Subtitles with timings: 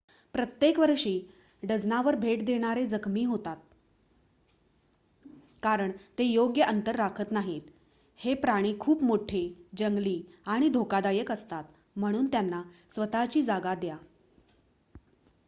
[0.33, 1.11] प्रत्येक वर्षी
[1.63, 3.57] डझनावर भेट देणारे जखमी होतात
[5.63, 7.61] कारण ते योग्य अंतर राखत नाहीत.
[8.19, 9.47] हे प्राणी खूप मोठे
[9.77, 10.21] जंगली
[10.45, 11.63] आणि धोकादायक असतात
[11.95, 12.61] म्हणून त्यांना
[12.91, 13.97] स्वत:ची जागा द्या